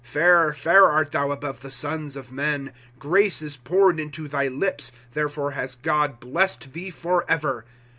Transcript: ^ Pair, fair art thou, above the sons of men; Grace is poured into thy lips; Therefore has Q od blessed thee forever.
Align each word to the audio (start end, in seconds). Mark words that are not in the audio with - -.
^ 0.05 0.13
Pair, 0.13 0.51
fair 0.51 0.85
art 0.87 1.11
thou, 1.11 1.29
above 1.29 1.59
the 1.59 1.69
sons 1.69 2.15
of 2.15 2.31
men; 2.31 2.73
Grace 2.97 3.39
is 3.43 3.55
poured 3.55 3.99
into 3.99 4.27
thy 4.27 4.47
lips; 4.47 4.91
Therefore 5.11 5.51
has 5.51 5.75
Q 5.75 5.91
od 5.91 6.19
blessed 6.19 6.73
thee 6.73 6.89
forever. 6.89 7.65